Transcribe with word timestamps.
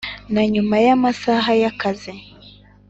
na 0.33 0.43
nyuma 0.53 0.75
y 0.85 0.87
amasaha 0.95 1.49
y 1.61 1.65
akazi 1.71 2.13